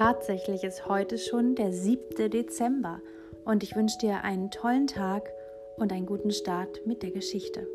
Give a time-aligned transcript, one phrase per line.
[0.00, 2.30] Tatsächlich ist heute schon der 7.
[2.30, 3.02] Dezember
[3.44, 5.28] und ich wünsche dir einen tollen Tag
[5.76, 7.68] und einen guten Start mit der Geschichte.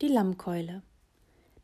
[0.00, 0.80] Die Lammkeule.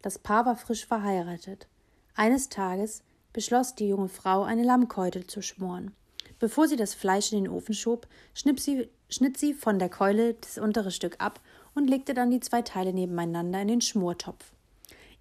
[0.03, 1.69] Das Paar war frisch verheiratet.
[2.17, 3.03] Eines Tages
[3.33, 5.95] beschloss die junge Frau, eine Lammkeule zu schmoren.
[6.43, 10.35] Bevor sie das Fleisch in den Ofen schob, schnitt sie, schnitt sie von der Keule
[10.35, 11.39] das untere Stück ab
[11.77, 14.51] und legte dann die zwei Teile nebeneinander in den Schmortopf.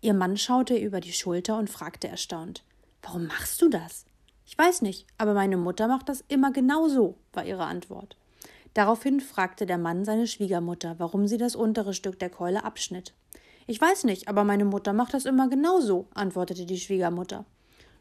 [0.02, 2.64] Ihr Mann schaute über die Schulter und fragte erstaunt
[3.04, 4.06] Warum machst du das?
[4.48, 8.18] Ich weiß nicht, aber meine Mutter macht das immer genau so, war ihre Antwort.
[8.74, 13.14] Daraufhin fragte der Mann seine Schwiegermutter, warum sie das untere Stück der Keule abschnitt.
[13.68, 17.46] Ich weiß nicht, aber meine Mutter macht das immer genau so, antwortete die Schwiegermutter.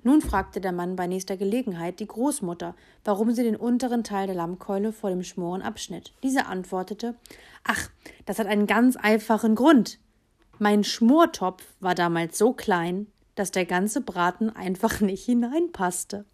[0.03, 4.37] Nun fragte der Mann bei nächster Gelegenheit die Großmutter, warum sie den unteren Teil der
[4.37, 6.13] Lammkeule vor dem Schmoren abschnitt.
[6.23, 7.15] Diese antwortete
[7.65, 7.91] Ach,
[8.25, 9.99] das hat einen ganz einfachen Grund.
[10.59, 16.25] Mein Schmortopf war damals so klein, dass der ganze Braten einfach nicht hineinpasste.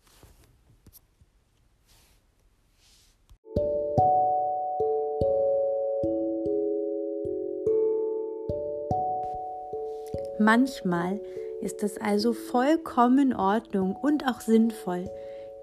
[10.39, 11.21] Manchmal
[11.61, 15.11] ist es also vollkommen in Ordnung und auch sinnvoll,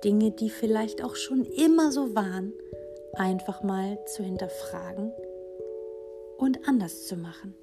[0.04, 2.54] Dinge, die vielleicht auch schon immer so waren,
[3.14, 5.12] einfach mal zu hinterfragen
[6.38, 7.56] und anders zu machen.